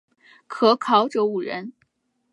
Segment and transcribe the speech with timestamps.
[0.47, 1.73] 可考者五人。